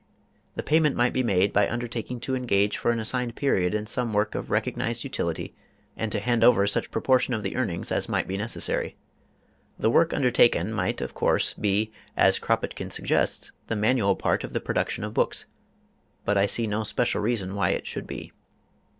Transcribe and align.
The 0.55 0.63
payment 0.63 0.95
might 0.95 1.13
be 1.13 1.21
made 1.21 1.53
by 1.53 1.69
undertaking 1.69 2.19
to 2.21 2.33
engage 2.33 2.75
for 2.75 2.89
an 2.89 2.99
assigned 2.99 3.35
period 3.35 3.75
in 3.75 3.85
some 3.85 4.13
work 4.13 4.33
of 4.33 4.49
recognized 4.49 5.03
utility 5.03 5.53
and 5.95 6.11
to 6.11 6.19
hand 6.19 6.43
over 6.43 6.65
such 6.65 6.89
proportion 6.89 7.35
of 7.35 7.43
the 7.43 7.55
earnings 7.55 7.91
as 7.91 8.09
might 8.09 8.27
be 8.27 8.35
necessary. 8.35 8.95
The 9.77 9.91
work 9.91 10.11
undertaken 10.11 10.73
might 10.73 11.01
of 11.01 11.13
course 11.13 11.53
be, 11.53 11.91
as 12.17 12.39
Kropotkin 12.39 12.89
suggests, 12.89 13.51
the 13.67 13.75
manual 13.75 14.15
part 14.15 14.43
of 14.43 14.53
the 14.53 14.59
production 14.59 15.03
of 15.03 15.13
books, 15.13 15.45
but 16.25 16.35
I 16.35 16.47
see 16.47 16.65
no 16.65 16.81
special 16.81 17.21
reason 17.21 17.53
why 17.53 17.69
it 17.69 17.85
should 17.85 18.07
be. 18.07 18.31